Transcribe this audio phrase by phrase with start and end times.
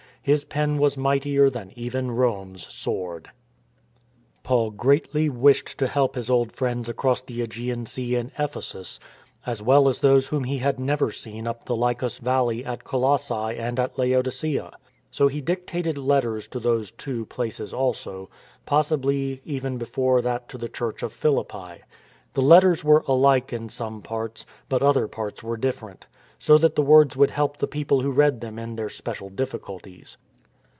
[0.23, 3.31] His pen was mightier than even Rome's sword.
[4.43, 8.99] Paul greatly wished to help his old friends across the ^gean Sea in Ephesus,
[9.47, 13.31] as well as those whom he had never seen up the Lycus Valley at Colossse
[13.31, 14.69] and at Laodicea.
[15.09, 18.29] So he dictated letters to those two ^ places also,
[18.67, 21.81] possibly even before that to the church of Philippi.
[22.35, 26.05] The letters were alike in some parts; but other parts were different,
[26.39, 29.79] so that the words would help the people who read them in their special difficul
[29.79, 30.17] ties.